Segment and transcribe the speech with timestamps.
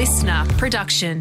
[0.00, 1.20] LiSTNR production.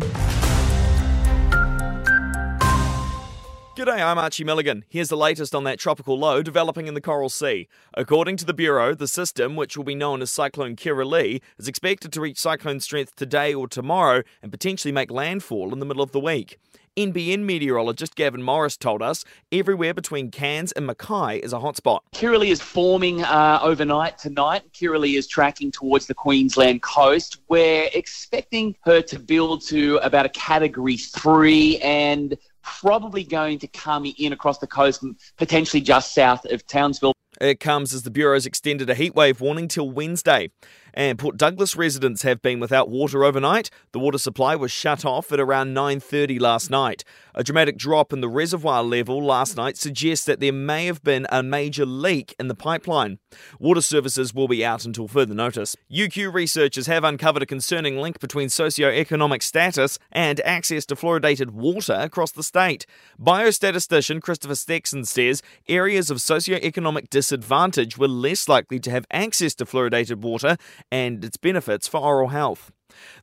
[3.75, 4.86] G'day, I'm Archie Milligan.
[4.88, 7.68] Here's the latest on that tropical low developing in the Coral Sea.
[7.93, 12.13] According to the Bureau, the system, which will be known as Cyclone Kirrily, is expected
[12.13, 16.14] to reach cyclone strength today or tomorrow and potentially make landfall in the middle of
[16.14, 16.57] the week.
[17.00, 19.23] NBN meteorologist Gavin Morris told us
[19.54, 22.02] everywhere between Cairns and Mackay is a hotspot.
[22.13, 24.63] Kirrily is forming uh, overnight tonight.
[24.73, 27.38] Kirrily is tracking towards the Queensland coast.
[27.48, 34.05] We're expecting her to build to about a category three and probably going to come
[34.17, 35.02] in across the coast,
[35.38, 37.13] potentially just south of Townsville.
[37.39, 40.52] It comes as the Bureau's extended a heatwave warning till Wednesday.
[40.93, 43.70] And Port Douglas residents have been without water overnight.
[43.91, 47.03] The water supply was shut off at around 9:30 last night.
[47.35, 51.27] A dramatic drop in the reservoir level last night suggests that there may have been
[51.30, 53.20] a major leak in the pipeline.
[53.59, 55.75] Water services will be out until further notice.
[55.89, 61.94] UQ researchers have uncovered a concerning link between socio-economic status and access to fluoridated water
[61.94, 62.86] across the state.
[63.21, 69.63] Biostatistician Christopher Stexon says areas of socio-economic disadvantage were less likely to have access to
[69.63, 70.58] fluoridated water
[70.91, 72.71] and its benefits for oral health.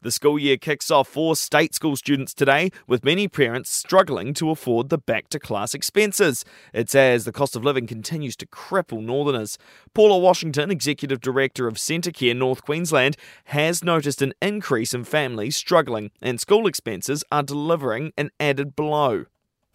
[0.01, 4.51] The school year kicks off for state school students today, with many parents struggling to
[4.51, 6.45] afford the back to class expenses.
[6.73, 9.59] It's as the cost of living continues to cripple Northerners.
[9.93, 16.13] Paula Washington, Executive Director of Centacare North Queensland, has noticed an increase in families struggling,
[16.23, 19.25] and school expenses are delivering an added blow.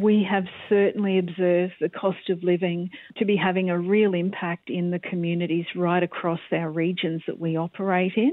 [0.01, 4.89] We have certainly observed the cost of living to be having a real impact in
[4.89, 8.31] the communities right across our regions that we operate in.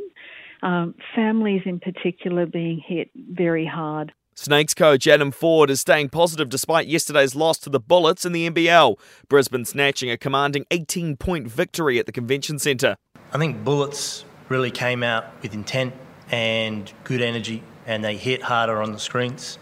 [0.62, 4.12] Um, families in particular being hit very hard.
[4.34, 8.48] Snakes coach Adam Forde is staying positive despite yesterday's loss to the Bullets in the
[8.48, 8.96] NBL.
[9.28, 12.96] Brisbane snatching a commanding 18 point victory at the Convention Centre.
[13.32, 15.92] I think Bullets really came out with intent
[16.30, 19.58] and good energy, and they hit harder on the screens.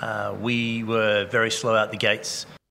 [0.00, 2.46] Uh, we were very slow out the gates.